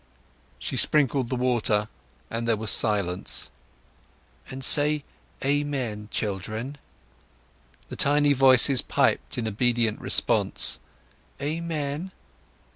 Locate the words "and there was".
2.31-2.71